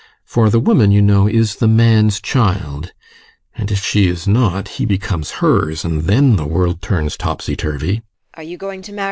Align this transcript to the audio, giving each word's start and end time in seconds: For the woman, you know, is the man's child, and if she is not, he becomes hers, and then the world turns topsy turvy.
For 0.25 0.49
the 0.49 0.59
woman, 0.59 0.89
you 0.89 0.99
know, 1.03 1.27
is 1.27 1.57
the 1.57 1.67
man's 1.67 2.19
child, 2.19 2.91
and 3.53 3.69
if 3.69 3.85
she 3.85 4.07
is 4.07 4.27
not, 4.27 4.67
he 4.67 4.85
becomes 4.87 5.29
hers, 5.45 5.85
and 5.85 6.05
then 6.05 6.37
the 6.37 6.47
world 6.47 6.81
turns 6.81 7.15
topsy 7.15 7.55
turvy. 7.55 8.01